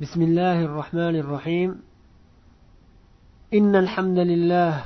[0.00, 1.82] بسم الله الرحمن الرحيم.
[3.54, 4.82] إن الحمد لله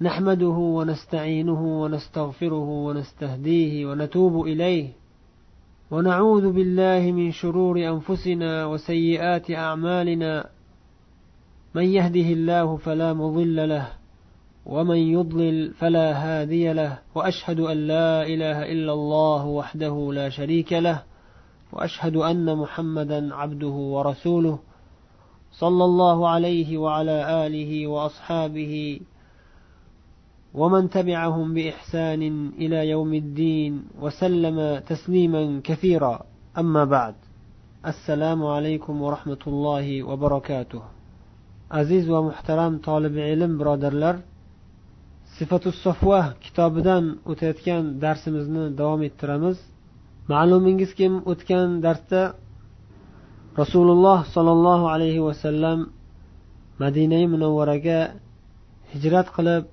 [0.00, 4.88] نحمده ونستعينه ونستغفره ونستهديه ونتوب إليه
[5.90, 10.46] ونعوذ بالله من شرور أنفسنا وسيئات أعمالنا.
[11.74, 13.88] من يهده الله فلا مضل له
[14.66, 21.02] ومن يضلل فلا هادي له وأشهد أن لا إله إلا الله وحده لا شريك له
[21.72, 24.58] وأشهد أن محمدا عبده ورسوله
[25.52, 29.00] صلى الله عليه وعلى آله وأصحابه
[30.54, 32.22] ومن تبعهم بإحسان
[32.62, 36.14] إلى يوم الدين وسلم تسليما كثيرا.
[36.58, 37.14] أما بعد
[37.86, 40.82] السلام عليكم ورحمة الله وبركاته.
[41.80, 44.16] aziz va muhtaram tolib ilm birodarlar
[45.36, 49.58] sifatu sofva kitobidan o'tayotgan darsimizni davom ettiramiz
[50.30, 52.22] ma'lumingizki o'tgan darsda
[53.60, 55.78] rasululloh sollallohu alayhi vasallam
[56.82, 58.00] madinai munavvaraga
[58.92, 59.64] hijrat qilib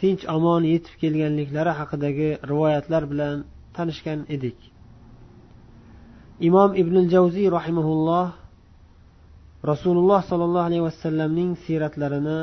[0.00, 3.36] tinch omon yetib kelganliklari haqidagi rivoyatlar bilan
[3.76, 4.58] tanishgan edik.
[6.48, 8.26] Imom ibn javziy rahimaulloh
[9.70, 12.38] rasululloh sollallohu alayhi vasallamning siyratlarini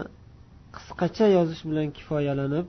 [0.75, 2.65] qisqacha yozish bilan kifoyalanib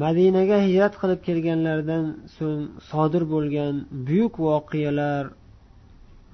[0.00, 2.04] madinaga hijrat qilib kelganlaridan
[2.36, 3.74] so'ng sodir bo'lgan
[4.06, 5.24] buyuk voqealar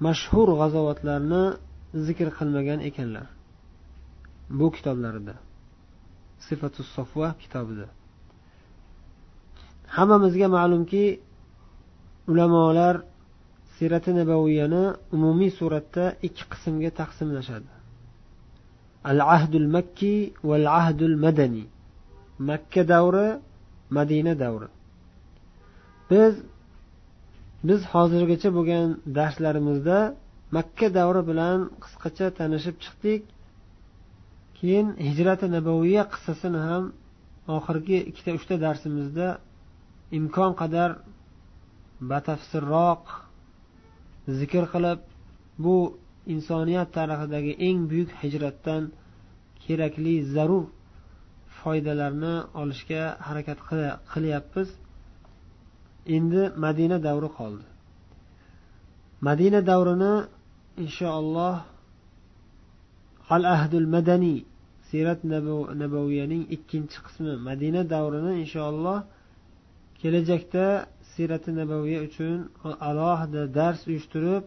[0.05, 1.43] mashhur g'azovatlarni
[2.07, 3.27] zikr qilmagan ekanlar.
[4.59, 5.35] Bu kitoblarida.
[6.47, 7.87] Sifatu sofva kitobida.
[9.95, 11.03] Hammamizga ma'lumki
[12.31, 12.95] ulamolar
[13.75, 14.83] sirati nabaviyani
[15.15, 17.69] umumiy suratda ikki qismga taqsimlashadi.
[19.11, 20.15] Al ahdul makki
[20.49, 21.67] val ahdul madaniy
[22.49, 23.27] makka davri
[23.97, 24.67] madina davri.
[26.11, 26.33] Biz
[27.67, 28.87] biz hozirgacha bo'lgan
[29.17, 29.97] darslarimizda
[30.57, 33.21] makka davri bilan qisqacha tanishib chiqdik.
[34.57, 36.83] Keyin hijrati nabaviya qissasini ham
[37.57, 39.27] oxirgi ikkita uchta darsimizda
[40.17, 40.89] imkon qadar
[42.11, 43.03] batafsilroq
[44.39, 44.99] zikr qilib
[45.63, 45.75] bu
[46.35, 48.83] insoniyat tarixidagi eng buyuk hijratdan
[49.63, 50.65] kerakli zarur
[51.61, 53.59] foydalarni olishga harakat
[54.13, 54.69] qilyapmiz.
[56.15, 57.65] Endi madina davri qoldi.
[59.27, 60.13] Madina davrini
[60.83, 61.55] inshaalloh
[63.35, 64.39] al ahdul madaniy
[64.89, 65.19] siyrat
[65.83, 68.97] nabaviyaning ikkinchi qismi madina davrini inshaalloh
[70.01, 70.65] kelajakda
[71.11, 72.37] sirati nabaviya uchun
[72.89, 74.43] alohida dars uyushtirib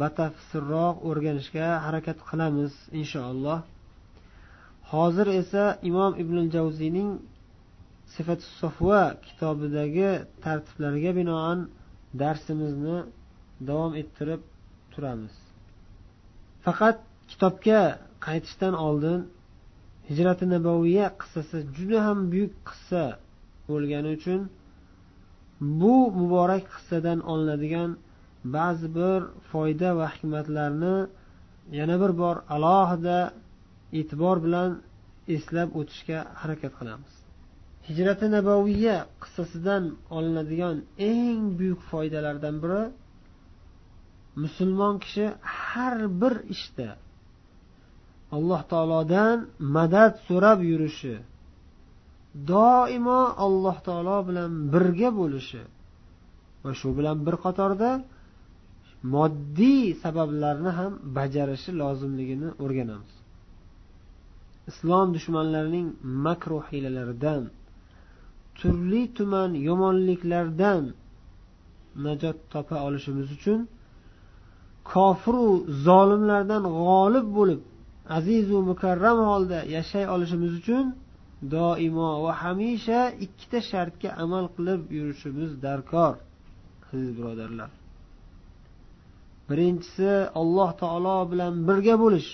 [0.00, 3.58] batafsilroq o'rganishga harakat qilamiz inshaalloh
[4.92, 7.10] hozir esa imom ibn javziyning
[8.14, 10.10] sifat sofva kitobidagi
[10.44, 11.58] tartiblarga binoan
[12.22, 12.98] darsimizni
[13.68, 14.42] davom ettirib
[14.92, 15.34] turamiz.
[16.64, 16.98] Faqat
[17.30, 17.80] kitobga
[18.26, 19.20] qaytishdan oldin
[20.08, 23.04] hijrati nabaviya qissasi juda ham buyuk qissa
[23.68, 24.40] bo'lgani uchun
[25.80, 27.90] bu muborak qissadan olinadigan
[28.56, 29.20] ba'zi bir
[29.50, 30.96] foyda va hikmatlarni
[31.78, 33.18] yana bir bor alohida
[33.98, 34.70] e'tibor bilan
[35.36, 37.12] eslab o'tishga harakat qilamiz.
[37.88, 39.84] Hijrati nabaviya qissasidan
[40.16, 40.76] olinadigan
[41.12, 42.82] eng buyuk foydalardan biri
[44.42, 45.26] musulmon kishi
[45.58, 46.90] har bir ishda
[48.36, 49.38] alloh taolodan
[49.76, 51.14] madad so'rab yurishi
[52.52, 55.62] doimo alloh taolo bilan birga bo'lishi
[56.64, 57.90] va shu bilan bir qatorda
[59.14, 63.13] moddiy sabablarni ham bajarishi lozimligini o'rganamiz.
[64.70, 65.88] Islom dushmanlarining
[66.26, 67.42] makru hiylalaridan
[68.58, 70.82] turli tuman yomonliklardan
[72.04, 73.60] najot topa olishimiz uchun
[74.92, 75.48] kofiru
[75.86, 77.60] zolimlardan g'olib bo'lib
[78.16, 80.86] azizu mukarram holda yashay olishimiz uchun
[81.54, 86.14] doimo va hamisha ikkita shartga amal qilib yurishimiz darkor
[86.92, 87.70] aziz birodarlar.
[89.48, 90.10] Birinchisi
[90.40, 92.30] alloh taolo bilan birga bo'lish.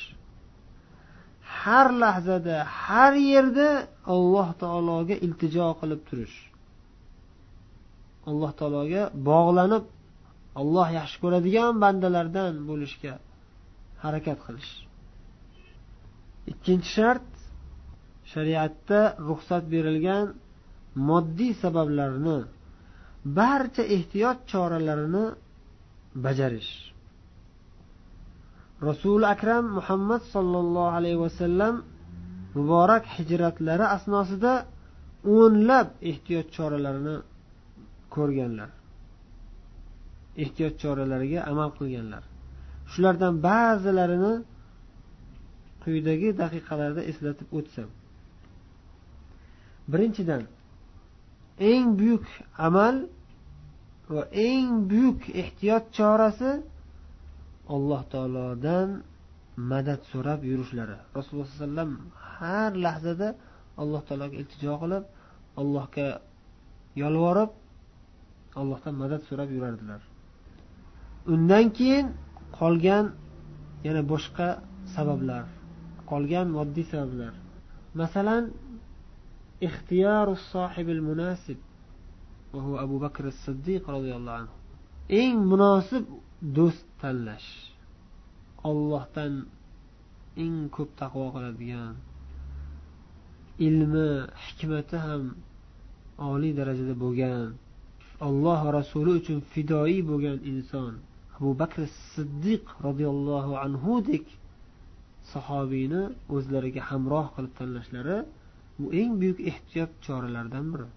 [1.59, 3.69] Har lahzada har yerda
[4.15, 6.39] alloh taologa iltijo qilib turish.
[8.31, 9.85] Alloh taologa bog'lanib
[10.61, 13.15] alloh yaxshi ko'radigan bandalardan bo'lishga
[14.05, 14.73] harakat qilish.
[16.53, 17.29] Ikkinchi shart
[18.33, 20.27] shariatda ruxsat berilgan
[21.09, 22.39] moddiy sabablarni
[23.39, 25.25] barcha ehtiyot choralarini
[26.25, 26.90] bajarish.
[28.89, 31.75] Rasuli akram muhammad sollallohu alayhi vasallam
[32.57, 34.53] muborak hijratlari asnosida
[35.37, 37.17] o'nlab ehtiyot choralarini
[38.15, 38.71] ko'rganlar.
[40.43, 42.23] Ehtiyot choralariga amal qilganlar.
[42.93, 44.35] Shulardan ba'zilarini
[45.83, 47.89] quyidagi daqiqalarda eslatib o'tsam.
[49.93, 50.43] Birinchidan
[51.71, 52.25] eng buyuk
[52.69, 52.97] amal
[54.13, 56.51] va eng buyuk ehtiyot chorasi
[57.75, 58.89] alloh taolodan
[59.71, 60.97] madad so'rab yurishlari.
[61.17, 61.91] Rasululloh sallallohu alayhi vasallam
[62.37, 63.29] har lahzada
[63.83, 65.05] alloh taologa iltijo qilib
[65.61, 66.09] allohga
[67.03, 67.51] yolvorib
[68.61, 70.01] allohdan madad so'rab yurardilar.
[71.33, 72.07] Undan keyin
[72.59, 73.05] qolgan
[73.87, 74.49] yana boshqa
[74.95, 75.45] sabablar
[76.11, 77.33] qolgan moddiy sabablar.
[78.01, 78.45] Masalan
[79.69, 81.59] ixtiyoru sohibil munasib
[82.85, 84.55] abu bakr siddiq roziyallohu anhu.
[85.21, 86.05] Eng munosib
[86.57, 87.49] do'st tanlash.
[88.71, 89.35] Ollohdan
[90.45, 91.95] eng ko'p taqvo qiladigan
[93.67, 94.11] ilmi
[94.45, 95.23] hikmati ham
[96.33, 97.49] oliy darajada bo'lgan
[98.27, 100.93] alloh va rasuli uchun fidoyi bo'lgan inson
[101.37, 101.81] abu bakr
[102.13, 104.27] siddiq roziyallohu anhudek
[105.33, 106.03] sahobiyni
[106.35, 108.19] o'zlariga hamroh qilib tanlashlari
[108.79, 110.89] bu eng buyuk ehtiyot choralaridan biri.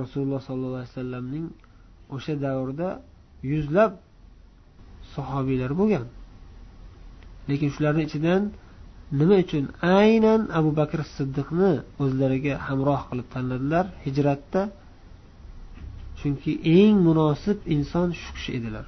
[0.00, 1.46] Rasululloh sollallohu alayhi vasallamning
[2.16, 2.88] o'sha davrda
[3.52, 3.92] yuzlab
[5.16, 6.06] sahobiylar bo'lgan.
[7.48, 8.42] Lekin shularni ichidan
[9.18, 9.64] nima uchun
[10.00, 11.72] aynan abu bakr siddiqni
[12.02, 14.62] o'zlariga hamroh qilib tanladilar hijratda?
[16.18, 18.86] Chunki eng munosib inson shu kishi edilar.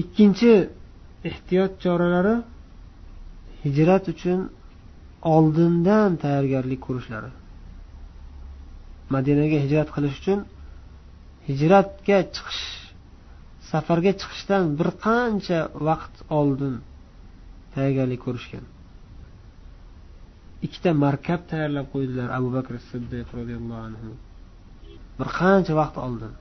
[0.00, 0.52] Ikkinchi
[1.30, 2.36] ehtiyot choralari
[3.64, 4.40] hijrat uchun
[5.34, 7.30] oldindan tayyorgarlik ko'rishlari.
[9.14, 10.38] Madinaga hijrat qilish uchun
[11.48, 12.64] hijratga chiqish
[13.70, 15.58] safarga chiqishdan bir qancha
[15.88, 16.74] vaqt oldin
[17.74, 18.64] tayyorgarlik ko'rishgan.
[20.66, 24.10] Ikkita markab tayyorlab qo'ydilar abu bakr siddiq roziyallohu anhu.
[25.18, 26.32] Bir qancha vaqt oldin.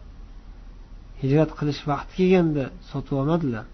[1.22, 3.66] Hijrat qilish vaqti kelganda sotib olmadilar.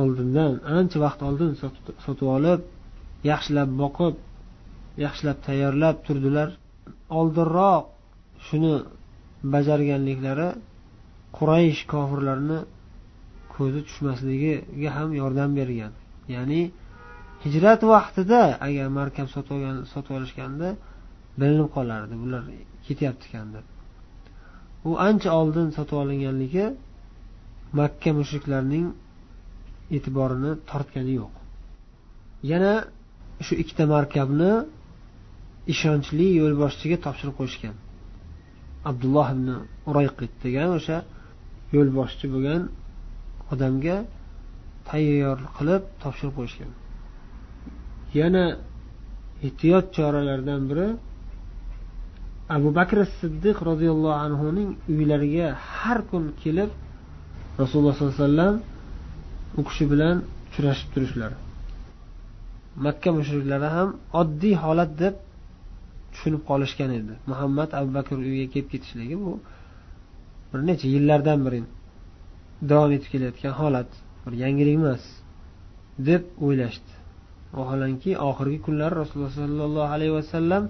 [0.00, 1.50] Oldindan ancha vaqt oldin
[2.04, 2.60] sotib olib
[3.30, 4.14] yaxshilab boqib
[5.04, 6.48] yaxshilab tayyorlab turdilar.
[7.18, 7.84] Oldinroq
[8.46, 8.74] shuni
[9.54, 10.48] bajarganliklari
[11.38, 12.58] quraysh kofirlarini
[13.54, 15.92] ko'zi tushmasligiga ham yordam bergan.
[16.34, 16.60] Ya'ni
[17.44, 19.28] hijrat vaqtida agar markab
[19.94, 20.68] sotib olishganda
[21.40, 22.14] bilinib qolardi.
[22.22, 22.42] Bular
[22.86, 23.66] ketyapti ekan deb
[24.88, 26.66] u ancha oldin sotib olinganligi
[27.80, 28.86] makka mushriklarining
[29.96, 31.34] e'tiborini tortgani yo'q.
[32.50, 32.72] Yana
[33.46, 34.52] shu ikkita markabni
[35.72, 37.76] ishonchli yo'lboshchiga topshirib qo'yishgan.
[38.90, 39.48] Abdulloh ibn
[39.90, 40.96] urayqit degan o'sha
[41.76, 42.62] yo'lboshchi bo'lgan
[43.52, 43.96] odamga
[44.88, 46.70] tayyor qilib topshirib qo'yishgan.
[48.20, 48.44] Yana
[49.46, 50.88] ehtiyot choralaridan biri
[52.56, 56.70] abu bakr siddiq roziyallohu anhuning uylariga har kun kelib
[57.60, 58.54] rasululloh sollallohu alayhi vasallam
[59.58, 60.16] u kishi bilan
[60.48, 61.36] uchrashib turishlari
[62.86, 63.88] makka mushriklari ham
[64.20, 65.14] oddiy holat deb
[66.12, 67.12] tushunib qolishgan edi.
[67.30, 69.32] Muhammad abu bakr uyiga kelib ketishligi bu
[70.52, 71.60] bir necha yillardan beri
[72.70, 73.90] davom etib kelayotgan holat
[74.24, 75.04] bir yangilik emas
[76.08, 76.92] deb o'ylashdi.
[77.56, 80.64] Vaholanki oxirgi kunlari rasululloh sollallohu alayhi vasallam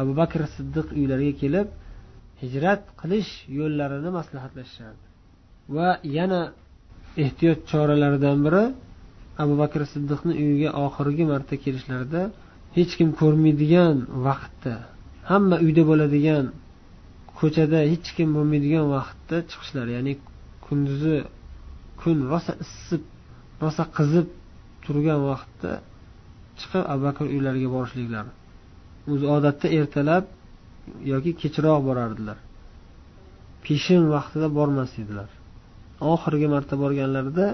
[0.00, 1.68] abu bakr siddiq uylariga kelib
[2.42, 5.04] hijrat qilish yo'llarini maslahatlashishardi
[5.76, 5.88] va
[6.18, 6.40] yana
[7.24, 8.64] ehtiyot choralaridan biri
[9.42, 12.22] abu bakr siddiqni uyiga oxirgi marta kelishlarida
[12.76, 14.74] hech kim ko'rmaydigan vaqtda
[15.30, 16.44] hamma uyda bo'ladigan
[17.44, 20.12] ko'chada hech kim bo'lmaydigan vaqtda chiqishlar ya'ni
[20.66, 21.16] kunduzi
[22.00, 23.02] kun rosa issiq
[23.62, 24.26] rosa qizib
[24.84, 25.72] turgan vaqtda
[26.58, 28.30] chiqib abu bakr uylariga borishliklari.
[29.12, 30.24] O'zi odatda ertalab
[31.12, 32.38] yoki kechroq borardilar.
[33.64, 35.30] Peshin vaqtida bormas edilar.
[36.12, 37.46] Oxirgi marta borganlarida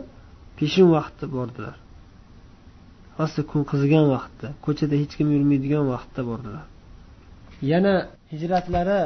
[0.59, 1.76] peshin vaqtda bordilar.
[3.18, 6.64] Rosa kun qizigan vaqtda ko'chada hech kim yurmaydigan vaqtda bordilar.
[7.73, 7.94] Yana
[8.32, 9.00] hijratlari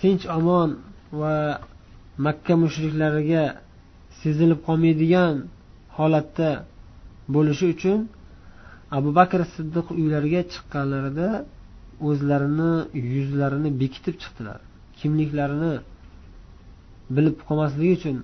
[0.00, 0.70] tinch omon
[1.20, 1.34] va
[2.26, 3.44] makka mushriklariga
[4.20, 5.34] sezilib qolmaydigan
[5.98, 6.50] holatda
[7.34, 7.98] bo'lishi uchun
[8.98, 11.28] abu bakr siddiq uylariga chiqqanlarida
[12.08, 12.72] o'zlarini
[13.14, 14.58] yuzlarini bekitib chiqdilar.
[14.98, 15.74] Kimliklarini
[17.16, 18.16] bilib qolmasligi uchun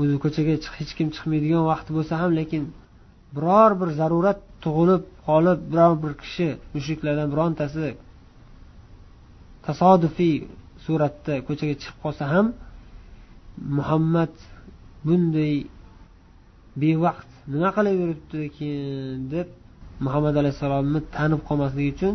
[0.00, 2.62] o'zi ko'chaga hech kim chiqmaydigan vaqt bo'lsa ham lekin
[3.36, 7.88] biror bir zarurat tug'ilib qolib biror bir kishi mushriklardan birontasi
[9.66, 10.36] tasodifiy
[10.86, 12.46] suratda ko'chaga chiqib qolsa ham
[13.78, 14.32] muhammad
[15.06, 15.54] bunday
[16.82, 19.48] bevaqt nima qilib yuribdi keyin deb
[20.04, 22.14] muhammad alayhissalomni tanib qolmasligi uchun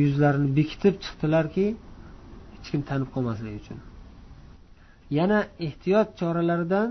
[0.00, 1.66] yuzlarini bekitib chiqdilarki
[2.52, 3.78] hech kim tanib qolmasligi uchun.
[5.18, 6.88] Yana ehtiyot choralaridan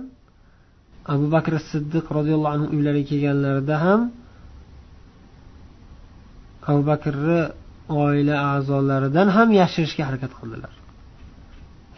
[1.14, 4.02] abu bakr siddiq roziyallohu anhu uylariga kelganlarida ham
[6.70, 7.40] abu bakrni
[8.04, 10.74] oila a'zolaridan ham yashirishga harakat qildilar.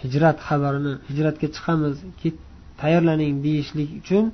[0.04, 1.96] Hijrat xabarini hijratga chiqamiz
[2.82, 4.26] tayyorlaning deyishlik uchun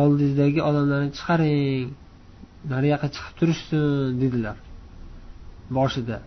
[0.00, 1.86] oldingizdagi odamlarni chiqaring
[2.72, 3.84] nariyoqqa chiqib turishsin
[4.22, 4.56] dedilar.
[5.76, 6.18] Boshida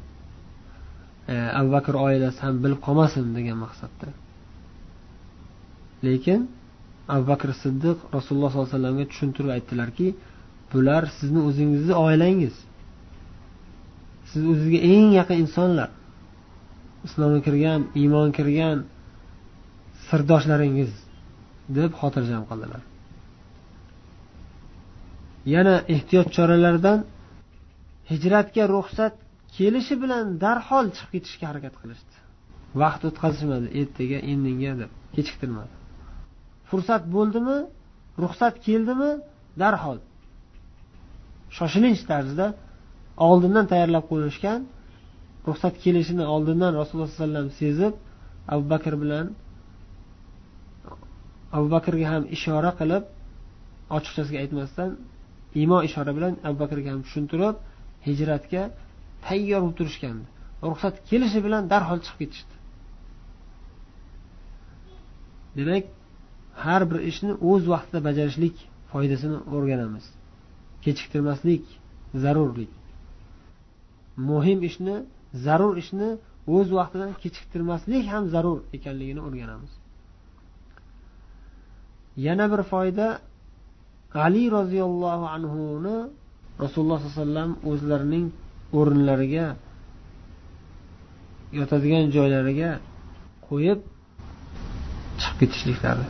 [1.32, 4.08] e, abu bakr oilasi ham bilib qolmasin degan maqsadda.
[6.08, 6.40] Lekin
[7.14, 10.08] abu bakr siddiq rasululloh sollallohu alayhi vasallamga tushuntirib aytdilarki
[10.72, 12.56] bular sizni o'zingizni oilangiz.
[14.36, 15.90] Siz o'zizga eng yaqin insonlar.
[17.08, 18.78] Islomga kirgan iymon kirgan
[20.08, 20.92] sirdoshlaringiz
[21.78, 22.82] deb xotirjam qildilar
[25.54, 27.00] yana ehtiyot choralaridan
[28.12, 29.14] hijratga ruxsat
[29.58, 32.16] kelishi bilan darhol chiqib ketishga harakat qilishdi.
[32.82, 35.74] Vaqt o'tkazishmadi ertaga indinga deb kechiktirmadi.
[36.70, 37.58] Fursat bo'ldimi?
[38.24, 39.12] Ruxsat keldimi?
[39.62, 40.00] Darhol.
[41.58, 42.46] Shoshilinch tarzda
[43.28, 44.60] oldindan tayyorlab qo'yishgan
[45.48, 47.94] ruxsat kelishini oldindan rasululloh sollallohu alayhi vasallam sezib
[48.54, 49.26] abu bakr bilan
[51.58, 53.04] abu bakrga ham ishora qilib
[53.98, 54.90] ochiqchasiga aytmasdan
[55.64, 57.56] imo ishora bilan abu bakrga ham tushuntirib
[58.08, 58.64] hijratga
[59.28, 60.26] tayyor bo'lib turishgandi
[60.70, 62.56] ruxsat kelishi bilan darhol chiqib ketishdi.
[65.58, 65.86] Demak
[66.66, 68.56] har bir ishni o'z vaqtida bajarishlik
[68.92, 70.06] foydasini o'rganamiz.
[70.84, 71.64] Kechiktirmaslik
[72.24, 72.72] zarurlik.
[74.30, 74.96] Muhim ishni
[75.46, 76.10] zarur ishni
[76.56, 79.72] o'z vaqtidan kechiktirmaslik ham zarur ekanligini o'rganamiz.
[82.26, 83.08] Yana bir foyda
[84.26, 85.98] ali roziyallohu anhuni
[86.64, 88.26] rasululloh sollallohu alayhi vasallam o'zlarining
[88.80, 89.48] o'rinlariga
[91.60, 92.72] yotadigan joylariga
[93.48, 93.80] qo'yib
[95.22, 96.06] chiqib ketishliklari.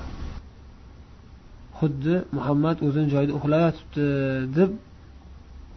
[1.79, 4.05] Xuddi muhammad o'zini joyida uxlab yotibdi
[4.57, 4.71] deb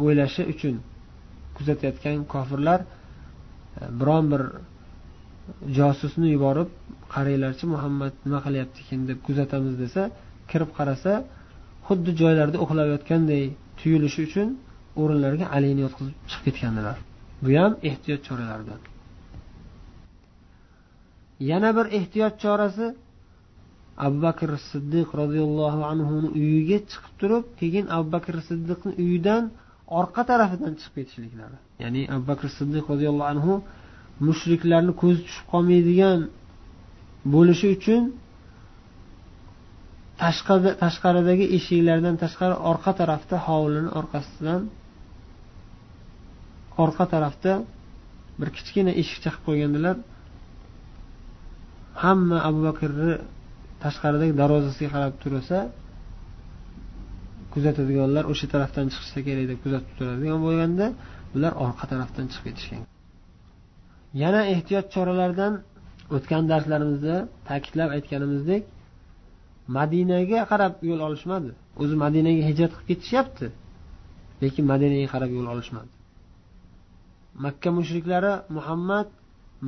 [0.04, 0.74] o'ylashi uchun
[1.58, 2.88] kuzatayotgan kofirlar e,
[4.00, 4.42] biron bir
[5.78, 6.70] josusni yuborib
[7.14, 10.02] qaranglarchi muhammad nima qilyapti ekan deb kuzatamiz desa
[10.50, 11.12] kirib qarasa
[11.88, 13.44] xuddi joylarida uxlab yotganday
[13.80, 14.48] tuyulishi uchun
[15.00, 16.96] o'rinlariga alini yotqizib chiqib ketgandilar.
[17.42, 18.80] Bu ham ehtiyot choralaridan.
[21.50, 22.86] Yana bir ehtiyot chorasi
[24.06, 29.42] abu bakr siddiq roziyallohu anhuni uyiga chiqib turib keyin abu bakr siddiqni uyidan
[30.00, 31.56] orqa tarafidan chiqib ketishliklari.
[31.82, 33.52] Ya'ni abu bakr siddiq roziyallohu anhu
[34.26, 36.20] mushriklarni ko'zi tushib qolmaydigan
[37.34, 38.02] bo'lishi uchun
[40.82, 44.62] tashqaridagi eshiklardan tashqari orqa tarafda hovlini orqasidan
[46.84, 47.52] orqa tarafda
[48.40, 49.96] bir kichkina eshikcha qilib qo'ygandilar.
[52.02, 53.12] Hamma abu bakrni
[53.84, 55.58] tashqaridagi darvozasiga qarab tursa
[57.58, 60.86] kuzatadiganlar o'sha tarafdan chiqishsa kerak deb kuzatib turadigan bo'lganda
[61.32, 62.82] bular orqa tarafdan chiqib ketishgan.
[64.22, 65.52] Yana ehtiyot choralaridan
[66.16, 67.16] o'tgan darslarimizda
[67.48, 68.62] ta'kidlab aytganimizdek
[69.78, 71.50] madinaga qarab yo'l olishmadi.
[71.82, 73.46] O'zi madinaga hijrat qilib ketishyapti
[74.42, 75.90] lekin madinaga qarab yo'l olishmadi.
[77.44, 79.08] Makka mushriklari muhammad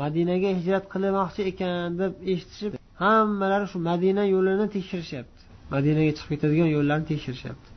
[0.02, 5.40] madinaga hijrat qilmoqchi ekan deb eshitishib hammalari shu madina yo'lini tekshirishyapti
[5.74, 7.69] madinaga chiqib ketadigan yo'llarni tekshirishyapti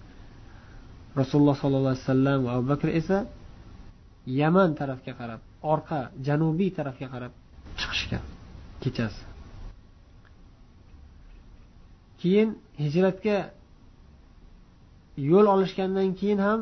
[1.20, 3.18] rasululloh sollallohu alayhi vasallam va abu bakr esa
[4.42, 5.42] yaman tarafga qarab
[5.74, 7.32] orqa janubiy tarafga qarab
[7.80, 8.24] chiqishgan
[8.84, 9.24] kechasi.
[12.22, 12.50] Keyin
[12.84, 13.38] hijratga
[15.32, 16.60] yo'l olishgandan keyin ham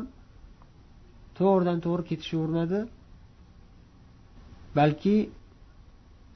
[1.38, 2.80] to'g'ridan to'g'ri ketishavermadi
[4.78, 5.16] balki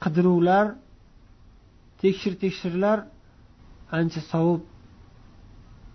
[0.03, 0.65] qidiruvlar
[2.01, 2.97] tekshir tekshirlar
[3.99, 4.63] ancha sovib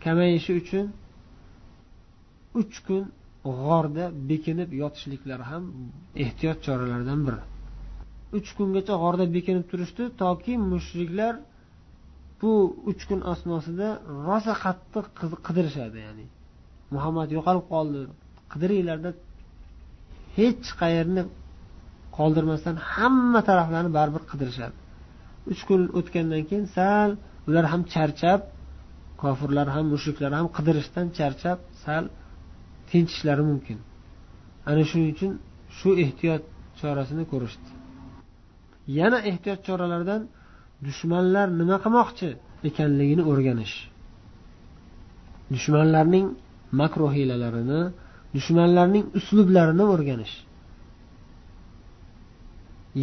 [0.05, 0.87] kamayishi uchun
[2.61, 3.03] uch kun
[3.63, 5.65] g'orda bekinib yotishliklari ham
[6.25, 7.41] ehtiyot choralaridan biri.
[8.39, 11.35] Uch kungacha g'orda bekinib turishdi toki mushriklar
[12.41, 12.53] bu
[12.91, 13.89] uch kun asnosida
[14.27, 15.07] rosa qattiq
[15.47, 16.27] qidirishadi ya'ni
[16.95, 18.01] muhammad yo'qolib qoldi
[18.53, 19.11] qidiringlarda
[20.39, 21.23] hech qayerni
[22.19, 24.77] qoldirmasdan hamma taraflarni baribir qidirishadi.
[25.53, 27.11] Uch kun o'tgandan keyin sal
[27.49, 28.41] ular ham charchab
[29.23, 32.05] kofirlar ham mushriklar ham qidirishdan charchab sal
[32.93, 33.79] tinchishlari mumkin.
[34.69, 35.33] Ana shuning uchun
[35.79, 36.43] shu ehtiyot
[36.81, 37.69] chorasini ko'rishdi.
[38.99, 40.23] Yana ehtiyot choralaridan
[40.87, 42.29] dushmanlar nima qilmoqchi
[42.69, 43.75] ekanligini o'rganish.
[45.55, 46.27] Dushmanlarning
[46.81, 47.81] makro hiylalarini
[48.37, 50.35] dushmanlarning uslublarini o'rganish.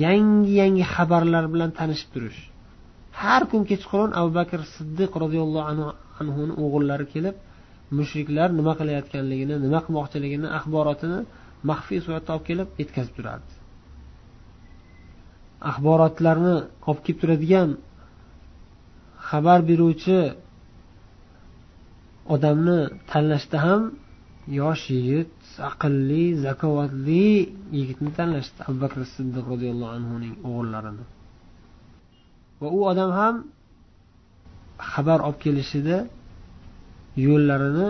[0.03, 2.39] Yangi yangi xabarlar bilan tanishib turish.
[3.21, 5.87] Har kun kechqurun abu bakr siddiq roziyallohu
[6.21, 7.35] anhuni o'g'illari kelib
[7.97, 11.19] mushriklar nima qilayotganligini nima qilmoqchiligini axborotini
[11.69, 13.53] maxfiy suratda olib kelib yetkazib turardi.
[15.71, 16.55] Axborotlarni
[16.89, 17.69] olib kelib turadigan
[19.29, 20.19] xabar beruvchi
[22.35, 22.79] odamni
[23.11, 23.81] tanlashda ham
[24.59, 25.35] yosh yigit
[25.69, 27.25] aqlli zakovatli
[27.77, 28.59] yigitni tanlashdi.
[28.67, 31.05] Abu bakr siddiq roziyallohu anhuning o'g'illarini
[32.61, 33.35] va u odam ham
[34.91, 35.97] xabar olib kelishida
[37.25, 37.87] yo'llarini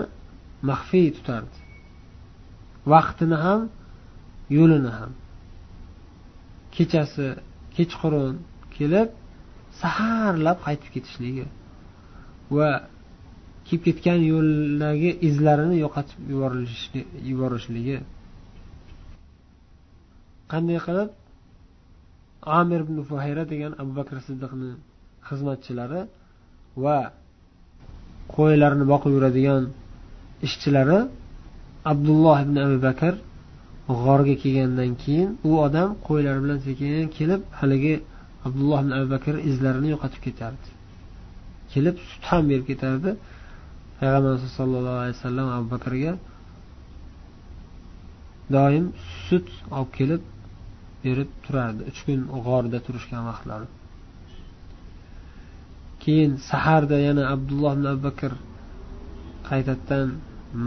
[0.70, 1.58] maxfiy tutardi.
[2.94, 3.62] Vaqtini ham
[4.58, 5.12] yo'lini ham.
[6.76, 7.28] Kechasi
[7.76, 8.36] kechqurun
[8.76, 9.10] kelib
[9.82, 11.46] saharlab qaytib ketishligi
[12.58, 12.70] va
[13.68, 16.20] kelib ketgan yo'ldagi izlarini yo'qotib
[17.30, 17.98] yuborishligi.
[20.52, 21.10] Qanday qilib?
[22.60, 24.72] Amir ibn fuhayra degan abu bakr siddiqni
[25.28, 26.02] xizmatchilari
[26.84, 26.98] va
[28.36, 29.64] qo'ylarini boqib yuradigan
[30.48, 31.00] ishchilari
[31.92, 33.14] abdulloh ibn abu bakr
[34.04, 37.96] g'orga kelgandan keyin u odam qo'ylari bilan sekin kelib haligi
[38.48, 40.68] abdulloh ibn abu bakr izlarini yo'qotib ketardi.
[41.74, 43.12] Kelib sut ham berib ketardi.
[44.00, 46.14] Payg'ambarimiz sollallohu alayhi vasallam abu bakrga
[48.56, 48.86] doim
[49.26, 50.22] sut olib kelib
[51.04, 51.82] berib turardi.
[51.90, 53.68] Uch kun g'orda turishgan vaqtlari
[56.04, 58.32] keyin saharda yana abdulloh ibn abu bakr
[59.50, 60.08] qaytadan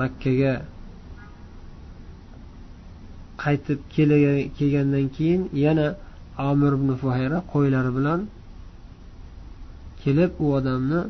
[0.01, 0.55] makkaga
[3.43, 3.79] qaytib
[4.59, 5.87] kelgandan keyin yana
[6.51, 8.21] amir ibn fuhayra qo'ylari bilan
[10.03, 11.01] kelib u odamni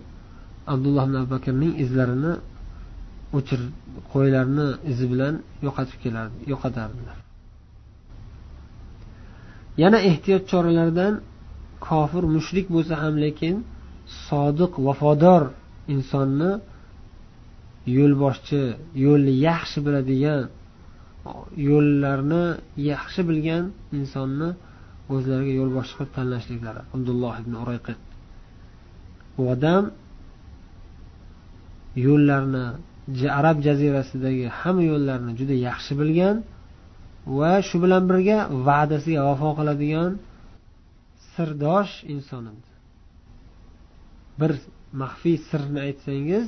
[0.72, 2.32] abdulloh ibn abu bakrning izlarini
[3.36, 3.60] o'chir
[4.12, 5.34] qo'ylarni izi bilan
[5.66, 7.16] yo'qotib kelardi yo'qotardilar.
[9.82, 11.14] Yana ehtiyot choralaridan
[11.88, 13.54] kofir mushrik bo'lsa ham lekin
[14.26, 15.42] sodiq vafodor
[15.94, 16.50] insonni
[17.96, 18.62] yo'lboshchi
[19.04, 20.42] yo'lni yaxshi biladigan
[21.68, 22.44] yo'llarni
[22.90, 23.64] yaxshi bilgan
[23.98, 24.48] insonni
[25.14, 26.80] o'zlariga yo'lboshchi qilib tanlashliklari.
[26.96, 27.94] Abdulloh ibn urayqi
[29.34, 29.84] bu odam
[32.06, 32.64] yo'llarni
[33.40, 36.36] arab jazirasidagi hamma yo'llarni juda yaxshi bilgan
[37.38, 40.10] va shu bilan birga va'dasiga vafo qiladigan
[41.32, 42.71] sirdosh inson edi.
[44.40, 44.52] Bir
[45.02, 46.46] maxfiy sirni aytsangiz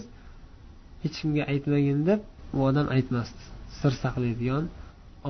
[1.03, 2.21] hech kimga aytmagin deb
[2.57, 3.43] u odam aytmasdi.
[3.79, 4.65] Sir saqlaydigan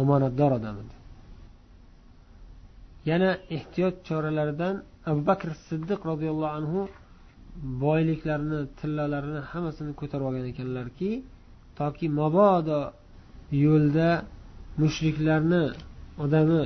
[0.01, 0.95] omonatdor odam edi.
[3.11, 4.75] Yana ehtiyot choralaridan
[5.11, 6.81] abu bakr siddiq roziyallohu anhu
[7.85, 11.11] boyliklarini tillalarini hammasini ko'tarib olgan ekanlarki
[11.79, 12.81] toki mabodo
[13.65, 14.11] yo'lda
[14.83, 15.65] mushriklarni
[16.25, 16.63] odami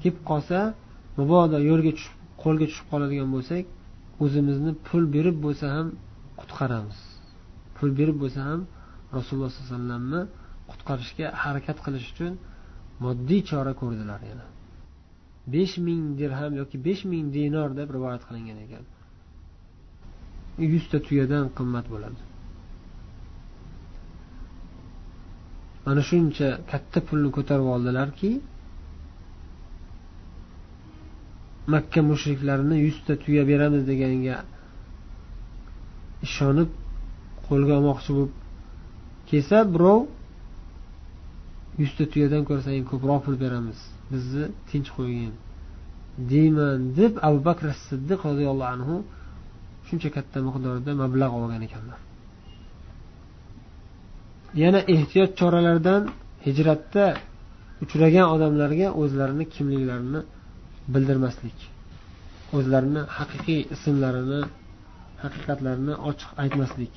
[0.00, 0.58] kelib qolsa
[1.18, 3.64] mabodo yo'lga tushib qo'lga tushib qoladigan bo'lsak
[4.24, 5.86] o'zimizni pul berib bo'lsa ham
[6.40, 6.98] qutqaramiz.
[7.76, 8.60] Pul berib bo'lsa ham
[9.16, 10.20] rasululloh sollallohu alayhi vasallamni
[10.70, 12.32] qutqarishga harakat qilish uchun
[13.04, 14.46] moddiy chora ko'rdilar yana.
[15.54, 18.84] Besh ming dirham yoki besh ming dinor deb rivoyat qilingan ekan.
[20.72, 22.20] Yuzta tuyadan qimmat bo'ladi.
[25.86, 28.30] Mana shuncha katta pulni ko'tarib oldilarki
[31.74, 34.36] makka mushriklarini yuzta tuya beramiz deganga
[36.26, 36.70] ishonib
[37.46, 38.32] qo'lga olmoqchi bo'lib
[39.28, 40.00] kelsa birov
[41.82, 43.78] yuzta tuyadan ko'ra senga ko'proq pul beramiz
[44.12, 45.34] bizni tinch qo'ygin
[46.32, 48.94] deyman deb abu bakr siddiq roziyallohu anhu
[49.88, 51.98] shuncha katta miqdorda mablag' olgan ekanlar
[54.62, 56.02] yana ehtiyot choralaridan
[56.46, 57.06] hijratda
[57.84, 60.20] uchragan odamlarga o'zlarini kimliklarini
[60.92, 61.58] bildirmaslik.
[62.56, 64.40] O'zlarini haqiqiy ismlarini
[65.22, 66.94] haqiqatlarini ochiq aytmaslik.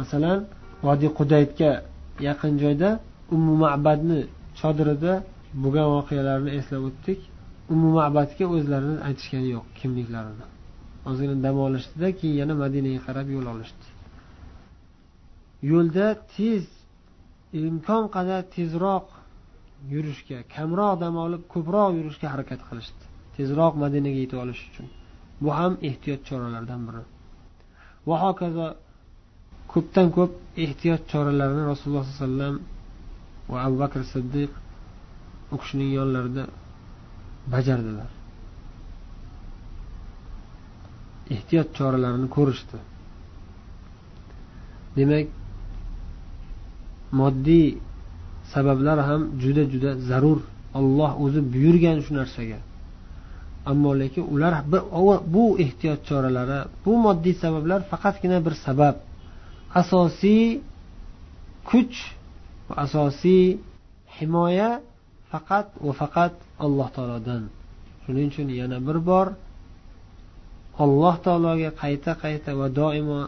[0.00, 0.38] Masalan
[0.86, 1.70] vodiy qudaytga
[2.28, 2.90] yaqin joyda
[3.34, 4.20] ummu mabadni
[4.60, 5.12] chodirida
[5.62, 7.20] bo'lgan voqealarni eslab o'tdik.
[7.72, 10.46] Ummu mabadga o'zlarini aytishgani yo'q kimliklarini.
[11.08, 13.86] Ozgina dam olishdida keyin yana madinaga qarab yo'l olishdi.
[15.70, 16.64] Yo'lda tez
[17.66, 19.06] imkon qadar tezroq
[19.90, 23.04] yurishga kamroq dam olib ko'proq yurishga harakat qilishdi.
[23.36, 24.86] Tezroq madinaga yetib olish uchun.
[25.42, 27.02] Bu ham ehtiyot choralaridan biri.
[28.08, 28.66] Va hokazo
[29.72, 30.32] ko'pdan ko'p
[30.64, 32.56] ehtiyot choralarini rasululloh sollallohu alayhi vasallam
[33.52, 34.50] va abu bakr siddiq
[35.52, 36.44] u kishining yonlarida
[37.54, 38.10] bajardilar.
[41.34, 42.78] Ehtiyot choralarini ko'rishdi.
[44.96, 45.26] Demak
[47.20, 47.66] moddiy
[48.54, 50.40] sabablar ham juda juda zarur.
[50.78, 52.58] Olloh o'zi buyurgan shu narsaga.
[53.70, 54.54] Ammo lekin ular
[55.34, 58.96] bu ehtiyot choralari bu moddiy sabablar faqatgina bir sabab.
[59.80, 60.44] Asosiy
[61.70, 61.96] kuch
[62.68, 63.44] va asosiy
[64.16, 64.70] himoya
[65.32, 66.34] faqat va faqat
[66.64, 67.42] alloh taolodan.
[68.04, 69.26] Shuning uchun yana bir bor
[70.84, 73.20] alloh taologa qayta qayta va doimo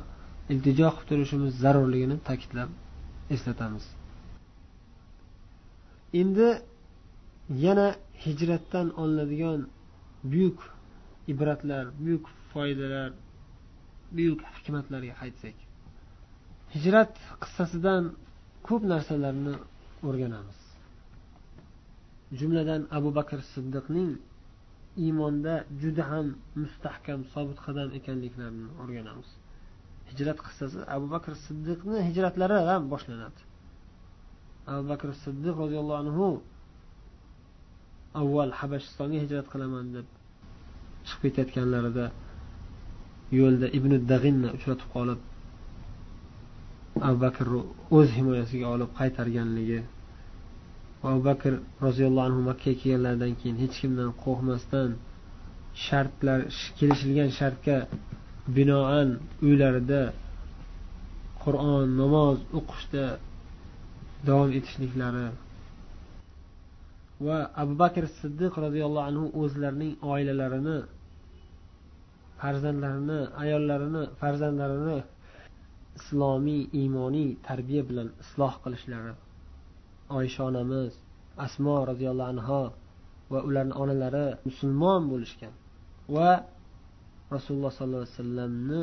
[0.52, 2.70] iltijo qilib turishimiz zarurligini ta'kidlab
[3.34, 3.84] eslatamiz.
[6.20, 6.48] Endi
[7.64, 7.88] yana
[8.24, 9.60] hijratdan olinadigan
[10.32, 10.58] buyuk
[11.32, 13.10] ibratlar buyuk foydalar
[14.16, 15.56] buyuk hikmatlarga qaytsak.
[16.74, 18.04] Hijrat qissasidan
[18.66, 19.54] ko'p narsalarni
[20.08, 20.60] o'rganamiz.
[22.38, 24.10] Jumladan abu bakr siddiqning
[25.04, 26.26] iymonda juda ham
[26.62, 29.30] mustahkam sobit qadam ekanliklarini o'rganamiz.
[30.10, 33.40] Hijrat qissasi abu bakr siddiqni hijratlari ham boshlanadi.
[34.72, 36.26] Abu bakr siddiq roziyallohu anhu
[38.20, 40.06] avval habashistonga hijrat qilaman deb
[41.06, 42.06] chiqib ketayotganlarida
[43.40, 45.20] yo'lda ibn dag'inni uchratib qolib
[47.08, 47.60] abu bakrni
[47.96, 49.80] o'z himoyasiga olib qaytarganligi
[51.08, 51.52] abu bakr
[51.86, 54.90] roziyallohu anhu makkaga kelganlaridan keyin hech kimdan qo'rqmasdan
[55.86, 56.40] shartlar
[56.78, 57.76] kelishilgan shartga
[58.56, 59.08] binoan
[59.46, 60.02] uylarida
[61.44, 63.04] qur'on namoz o'qishda
[64.28, 65.26] davom etishliklari.
[67.26, 70.78] Va abu bakr siddiq roziyallohu anhu o'zlarining oilalarini
[72.40, 74.98] farzandlarini ayollarini farzandlarini
[75.98, 79.12] islomiy iymoniy tarbiya bilan isloh qilishlari.
[80.18, 80.92] Oysha onamiz
[81.46, 82.62] asmo roziyallohu anho
[83.32, 85.54] va ularni onalari musulmon bo'lishgan
[86.14, 86.30] va
[87.34, 88.80] rasululloh sollallohu alayhi vasallamni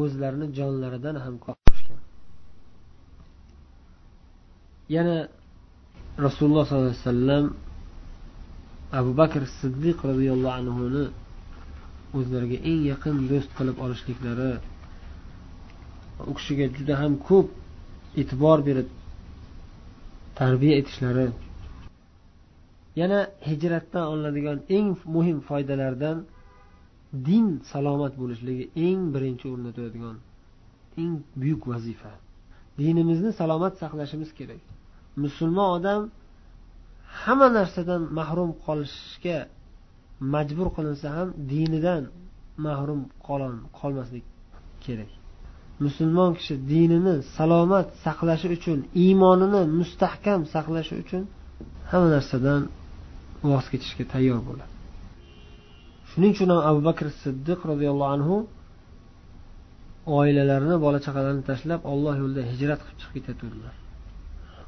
[0.00, 2.00] o'zlarini jonlaridan ham ko'rishgan
[4.94, 5.16] yana
[6.26, 7.44] rasululloh sollallohu alayhi vasallam
[9.00, 11.04] abu bakr siddiq roziyallohu anhuni
[12.18, 14.52] o'zlariga eng yaqin do'st qilib olishliklari
[16.30, 17.48] u kishiga juda ham ko'p
[18.20, 18.88] e'tibor berib
[20.40, 21.26] tarbiya etishlari.
[23.00, 26.18] Yana hijratdan olinadigan eng muhim foydalardan
[27.28, 30.16] din salomat bo'lishligi eng birinchi o'rinda turadigan
[31.02, 32.12] eng buyuk vazifa.
[32.78, 34.62] Dinimizni salomat saqlashimiz kerak.
[35.24, 36.00] Musulmon odam
[37.22, 39.38] hamma narsadan mahrum qolishga
[40.34, 42.02] majbur qilinsa ham dinidan
[42.66, 43.00] mahrum
[43.78, 44.24] qolmaslik
[44.84, 45.10] kerak.
[45.84, 51.22] Musulmon kishi dinini salomat saqlashi uchun iymonini mustahkam saqlashi uchun
[51.90, 52.60] hamma narsadan
[53.50, 54.72] voz kechishga tayyor bo'ladi.
[56.10, 58.36] Shuning uchun ham abu bakr siddiq roziyallohu anhu
[60.18, 63.74] oilalarini bola chaqalarini tashlab olloh yo'lida hijrat qilib chiqib ketadilar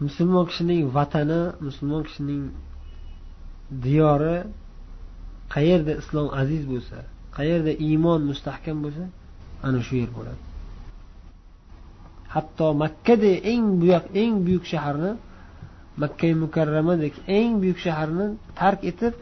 [0.01, 2.43] musulmon kishining vatani musulmon kishining
[3.85, 4.37] diyori
[5.55, 6.99] qayerda islom aziz bo'lsa
[7.37, 9.05] qayerda iymon mustahkam bo'lsa
[9.67, 10.43] ana shu yer bo'ladi.
[12.35, 15.13] Hatto makkadek eng buyuk eng buyuk shaharni
[16.03, 18.27] makka mukarramadek eng buyuk shaharni
[18.61, 19.15] tark etib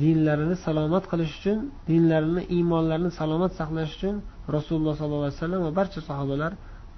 [0.00, 1.58] dinlarini salomat qilish uchun
[1.88, 4.14] dinlarini iymonlarini salomat saqlash uchun
[4.56, 6.52] rasululloh sollallohu alayhi vasallam va barcha sahobalar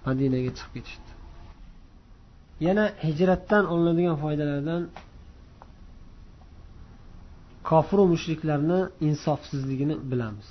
[0.07, 1.11] madinaga chiqib ketishdi.
[2.67, 4.83] Yana hijratdan olinadigan foydalardan
[7.71, 10.49] kofiru mushriklarni insofsizligini bilamiz.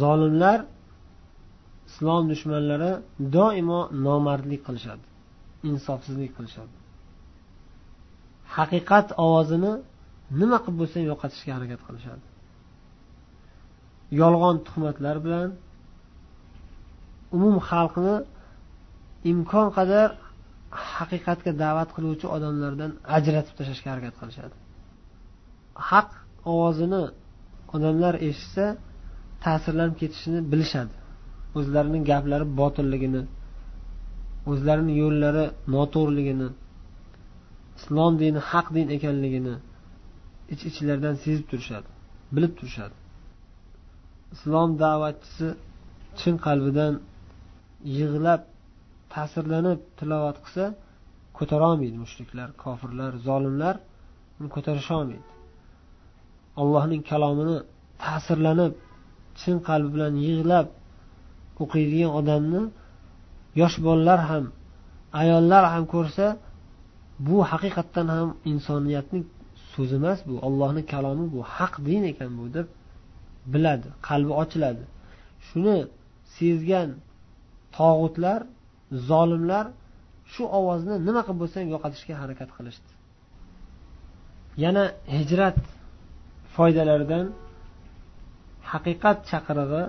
[0.00, 0.58] Zolimlar
[1.88, 2.92] islom dushmanlari
[3.36, 5.04] doimo nomardlik qilishadi
[5.70, 6.74] insofsizlik qilishadi.
[8.56, 9.72] Haqiqat ovozini
[10.40, 12.24] nima qilib bo'lsa ham yo'qotishga harakat qilishadi.
[14.20, 15.48] Yolg'on tuhmatlar bilan
[17.36, 18.14] umum xalqni
[19.32, 20.08] imkon qadar
[20.96, 24.54] haqiqatga da'vat qiluvchi odamlardan ajratib tashlashga harakat qilishadi.
[25.90, 26.08] Haq
[26.52, 27.02] ovozini
[27.74, 28.66] odamlar eshitsa
[29.44, 30.94] ta'sirlanib ketishini bilishadi.
[31.58, 33.22] O'zlarining gaplari botilligini
[34.50, 36.48] o'zlarini yo'llari noto'g'riligini
[37.78, 39.54] islom dini haq din ekanligini
[40.52, 41.88] ich ichlaridan sezib turishadi
[42.34, 42.96] bilib turishadi.
[44.34, 45.48] Islom da'vatchisi
[46.20, 46.92] chin qalbidan
[47.98, 48.42] yig'lab
[49.14, 50.64] ta'sirlanib tilovat qilsa
[51.38, 53.74] ko'tarolmaydi mushriklar kofirlar zolimlar
[54.38, 55.28] uni ko'tarisholmaydi.
[56.60, 57.56] Allohning kalomini
[58.04, 58.72] ta'sirlanib
[59.40, 60.66] chin qalbi bilan yig'lab
[61.62, 62.62] o'qiydigan odamni
[63.60, 64.44] yosh bolalar ham
[65.22, 66.26] ayollar ham ko'rsa
[67.26, 69.24] bu haqiqatdan ham insoniyatning
[69.72, 72.66] so'zi emas bu ollohni kalomi bu haq din ekan bu deb
[73.52, 74.84] biladi qalbi ochiladi.
[75.46, 75.78] Shuni
[76.36, 76.88] sezgan
[77.76, 78.40] tog'utlar
[79.08, 79.66] zolimlar
[80.32, 82.90] shu ovozni nima qilib bo'lsa ham yo'qotishga harakat qilishdi.
[84.64, 84.84] Yana
[85.16, 85.58] hijrat
[86.54, 87.26] foydalaridan
[88.72, 89.84] haqiqat chaqirig'i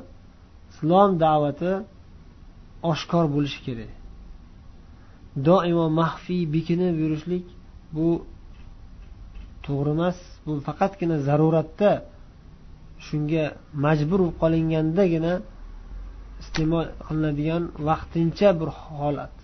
[0.71, 1.71] islom da'vati
[2.91, 3.91] oshkor bo'lishi kerak.
[5.47, 7.45] Doimo maxfiy bekinib yurishlik
[7.95, 8.07] bu
[9.65, 11.91] to'g'ri emas bu faqatgina zaruratda
[13.07, 13.43] shunga
[13.85, 15.33] majbur bo'lib qolingandagina
[16.43, 19.35] iste'mol qilinadigan vaqtincha bir holat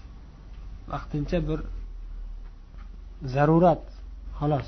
[0.94, 1.60] vaqtincha bir
[3.36, 3.84] zarurat
[4.40, 4.68] xolos.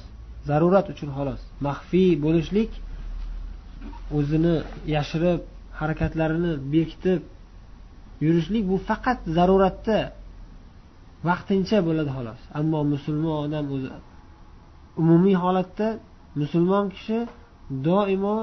[0.50, 1.42] Zarurat uchun xolos.
[1.68, 2.72] Maxfiy bo'lishlik
[4.18, 4.56] o'zini
[4.96, 5.42] yashirib
[5.80, 7.22] harakatlarini bekitib
[8.26, 10.00] yurishlik bu faqat zaruratda
[11.30, 12.42] vaqtincha bo'ladi xolos.
[12.60, 13.90] Ammo musulmon odam o'zi
[15.02, 15.88] umumiy holatda
[16.42, 17.20] musulmon kishi
[17.88, 18.36] doimo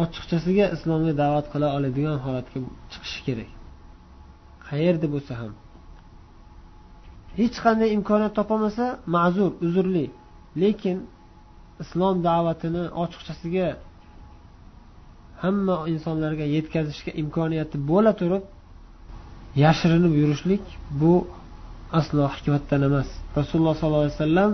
[0.00, 2.58] ochiqchasiga islomga da'vat qila oladigan holatga
[2.92, 3.50] chiqishi kerak.
[4.68, 5.52] Qayerda bo'lsa ham.
[7.38, 10.06] Hech qanday imkoniyat topolmasa ma'zur uzrli.
[10.62, 10.96] Lekin
[11.82, 13.68] islom da'vatini ochiqchasiga
[15.42, 18.44] hamma insonlarga yetkazishga imkoniyati bo'la turib
[19.64, 20.64] yashirinib yurishlik
[21.00, 21.14] bu
[21.98, 23.08] aslo hikmatdan emas.
[23.38, 24.50] Rasululloh sollallohu alayhi vasallam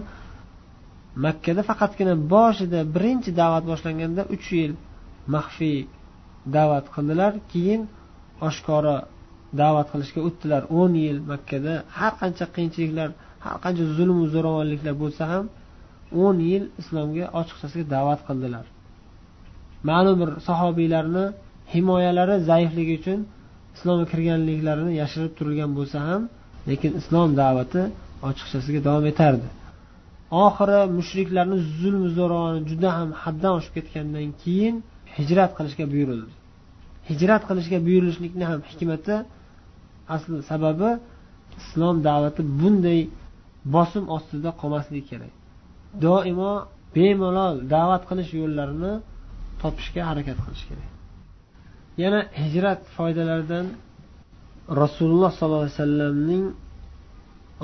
[1.25, 4.73] makkada faqatgina boshida birinchi da'vat boshlanganda uch yil
[5.35, 5.79] maxfiy
[6.57, 7.33] da'vat qildilar.
[7.53, 7.81] Keyin
[8.49, 8.97] oshkora
[9.61, 10.63] da'vat qilishga o'tdilar.
[10.81, 13.09] O'n yil makkada har qancha qiyinchiliklar
[13.45, 15.45] har qancha zulm zo'ravonliklar bo'lsa ham
[16.25, 18.65] o'n yil islomga ochiqchasiga da'vat qildilar.
[19.89, 21.25] Ma'lum bir sahobiylarni
[21.75, 23.21] himoyalari zaifligi uchun
[23.77, 26.23] islomga kirganliklarini yashirib turilgan bo'lsa ham
[26.71, 27.83] lekin islom da'vati
[28.29, 29.49] ochiqchasiga davom etardi.
[30.45, 34.75] Oxiri mushriklarni zulm zo'ravoni juda ham haddan oshib ketgandan keyin
[35.17, 36.33] hijrat qilishga buyurildi.
[37.11, 39.15] Hijrat qilishga buyurilishlikni ham hikmati
[40.15, 40.91] asli sababi
[41.61, 43.01] islom da'vati bunday
[43.75, 45.33] bosim ostida qolmasligi kerak.
[46.05, 46.53] Doimo
[46.95, 48.93] bemalol da'vat qilish yo'llarini
[49.63, 50.91] topishga harakat qilish kerak.
[52.03, 53.67] Yana hijrat foydalaridan
[54.83, 56.45] rasululloh sollallohu alayhi vasallamning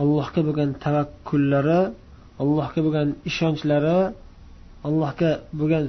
[0.02, 1.80] allohga bo'lgan tavakkullari
[2.42, 3.98] allohga bo'lgan ishonchlari
[4.87, 5.85] allohga bo'lgan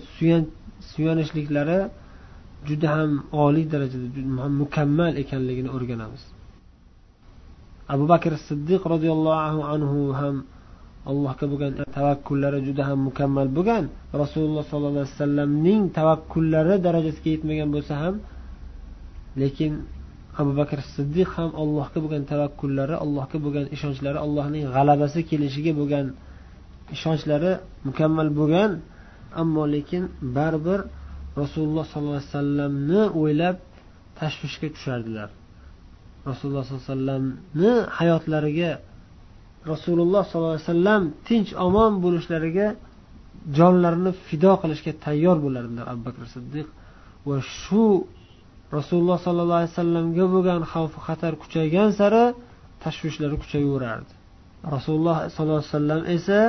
[0.91, 1.79] suyanishliklari
[2.67, 3.11] juda ham
[3.45, 6.23] oliy darajada juda mukammal ekanligini o'rganamiz.
[7.93, 10.35] Abu bakr siddiq roziyallohu anhu ham
[11.11, 13.83] allohga bo'lgan tavakkullari juda ham mukammal bo'lgan.
[14.21, 18.15] Rasululloh sollallohu alayhi vasallamning tavakkullari darajasiga yetmagan bo'lsa ham
[19.41, 19.71] lekin
[20.41, 26.05] abu bakr siddiq ham allohga bo'lgan tavakkullari allohga bo'lgan ishonchlari allohning g'alabasi kelishiga bo'lgan
[26.95, 27.51] ishonchlari
[27.87, 28.71] mukammal bo'lgan.
[29.41, 30.03] Ammo lekin
[30.37, 30.79] baribir
[31.41, 33.57] rasululloh sollallohu alayhi vasallamni o'ylab
[34.19, 35.29] tashvishga tushardilar
[36.29, 38.71] rasululloh sollallohu alayhi vasallamni hayotlariga
[39.71, 42.67] rasululloh sollallohu alayhi vasallam tinch omon bo'lishlariga
[43.57, 46.67] jonlarini fido qilishga tayyor bo'lardilar abu bakr siddiq.
[47.27, 47.85] Va shu
[48.77, 52.23] rasululloh sollallohu alayhi vasallamga bo'lgan xavf xatar kuchaygan sari
[52.83, 54.13] tashvishlari kuchayaverardi.
[54.75, 56.39] Rasululloh sollallohu alayhi vasallam esa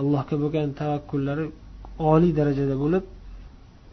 [0.00, 1.46] allohga bo'lgan tavakkullari
[2.12, 3.04] oliy darajada bo'lib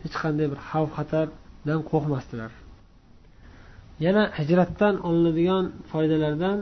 [0.03, 2.51] hech qanday bir xavf xatardan qo'rqmasdilar.
[4.05, 6.57] Yana hijratdan olinadigan foydalardan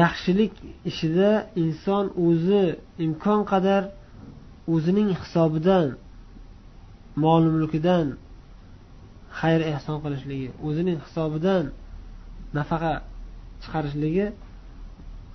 [0.00, 0.54] yaxshilik
[0.90, 1.30] ishida
[1.62, 2.62] inson o'zi
[3.06, 3.82] imkon qadar
[4.74, 5.86] o'zining hisobidan
[7.24, 8.06] mol mulkidan
[9.40, 11.64] xayr ehson qilishligi o'zining hisobidan
[12.58, 12.92] nafaqa
[13.62, 14.26] chiqarishligi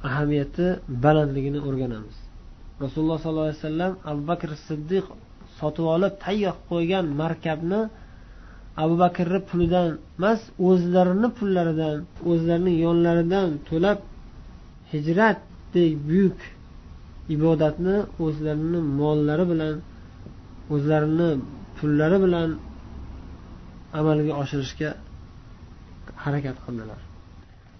[0.07, 0.67] ahamiyati
[1.03, 2.24] balandligini o'rganamiz.
[2.83, 5.05] Rasululloh sollallohu alayhi vasallam abu bakr siddiq
[5.59, 7.81] sotib olib tayyor qilib qo'ygan markabni
[8.83, 11.97] abu bakrni pulidan emas o'zlarini pullaridan
[12.29, 13.97] o'zlarining yonlaridan to'lab
[14.91, 16.39] hijratdek buyuk
[17.35, 19.75] ibodatni o'zlarini mollari bilan
[20.73, 21.29] o'zlarini
[21.77, 22.49] pullari bilan
[23.99, 24.89] amalga oshirishga
[26.23, 26.99] harakat qildilar.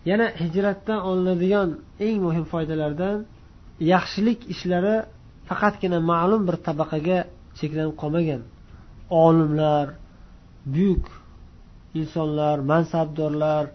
[0.10, 1.70] Yana hijratdan olinadigan
[2.06, 3.18] eng muhim foydalardan
[3.80, 4.96] yaxshilik ishlari
[5.50, 7.18] faqatgina ma'lum bir tabaqaga
[7.60, 8.42] cheklanib qolmagan.
[9.24, 9.88] Olimlar
[10.74, 11.06] buyuk
[12.00, 13.66] insonlar mansabdorlar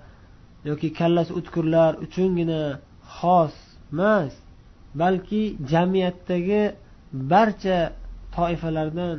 [0.71, 2.63] yoki kallasi o'tkirlar uchungina
[3.17, 3.55] xos
[3.93, 4.33] emas
[5.01, 6.63] balki jamiyatdagi
[7.33, 7.79] barcha
[8.37, 9.19] toifalardan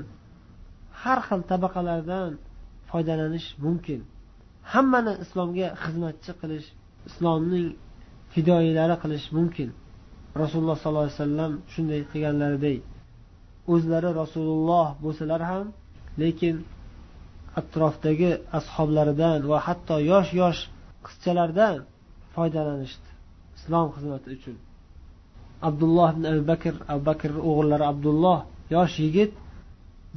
[1.02, 2.32] har xil tabaqalardan
[2.90, 4.00] foydalanish mumkin.
[4.74, 6.68] Hammani islomga xizmatchi qilish
[7.10, 7.68] islomning
[8.34, 9.70] fidoyilari qilish mumkin.
[10.42, 12.80] Rasululloh sollallohu alayhi vasallam shunday qilganlaridek
[13.74, 15.66] o'zlari rasululloh bo'lsalar ham
[16.22, 16.56] lekin
[17.60, 20.60] atrofdagi ashoblaridan va hatto yosh yosh
[21.06, 21.76] qizchalardan
[22.36, 23.10] foydalanishdi
[23.58, 24.56] islom xizmati uchun.
[25.70, 28.40] Abdulloh ibn abu bakr abu bakr o'g'illari abdulloh
[28.76, 29.32] yosh yigit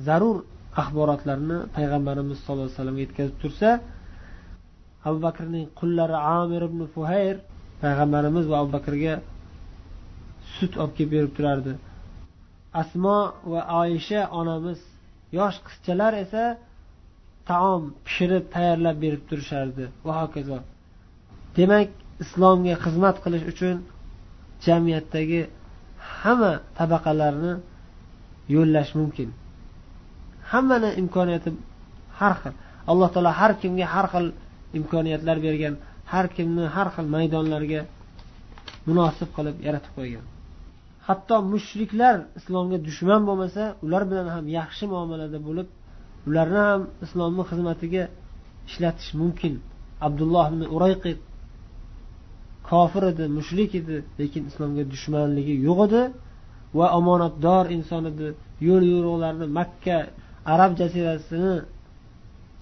[0.06, 0.36] zarur
[0.82, 3.68] axborotlarni payg'ambarimiz sallallohu alayhi vasallamga yetkazib tursa
[5.08, 7.36] abu bakrning qullari amir ibn fuhayr
[7.82, 9.14] payg'ambarimiz va abu bakrga
[10.56, 11.72] sut olib kelib berib turardi.
[12.80, 13.18] Asmo
[13.52, 14.80] va oyisha onamiz
[15.38, 16.44] yosh qizchalar esa
[17.50, 19.84] taom pishirib tayyorlab berib turishardi.
[20.06, 20.58] Va hokazo
[21.56, 21.88] demak
[22.24, 23.76] islomga xizmat qilish uchun
[24.66, 25.40] jamiyatdagi
[26.20, 27.52] hamma tabaqalarni
[28.54, 29.28] yo'llash mumkin.
[30.50, 31.50] Hammani imkoniyati
[32.18, 32.54] har xil.
[32.90, 34.26] Alloh taolo har kimga har xil
[34.78, 35.74] imkoniyatlar bergan
[36.12, 37.80] har kimni har xil maydonlarga
[38.88, 40.24] munosib qilib yaratib qo'ygan.
[41.06, 45.68] Hatto mushriklar islomga dushman bo'lmasa ular bilan ham yaxshi muomalada bo'lib
[46.28, 48.02] ularni ham islomni xizmatiga
[48.68, 49.54] ishlatish mumkin.
[50.06, 51.12] Abdulloh ibn urayqi
[52.70, 56.02] kofir edi mushrik edi lekin islomga dushmanligi yo'q edi
[56.78, 58.28] va omonatdor inson edi.
[58.66, 59.98] Yo'l yo'riqlarni makka
[60.54, 61.54] arab jazirasini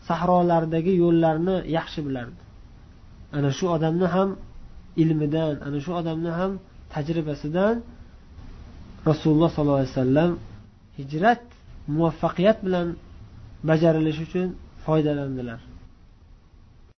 [0.09, 2.41] sahrolaridagi yo'llarni yaxshi bilardi.
[3.37, 4.29] Ana shu odamni ham
[5.03, 6.53] ilmidan ana shu odamni ham
[6.95, 7.77] tajribasidan
[9.11, 10.31] rasululloh sollallohu alayhi vasallam
[10.99, 11.43] hijrat
[11.97, 12.89] muvaffaqiyat bilan
[13.69, 14.49] bajarilishi uchun
[14.85, 15.61] foydalandilar.